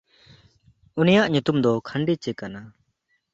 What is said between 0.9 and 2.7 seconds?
ᱩᱱᱤᱭᱟᱜ ᱧᱩᱛᱩᱢ ᱫᱚ ᱠᱷᱟᱱᱰᱤᱪᱮ ᱠᱟᱱᱟ᱾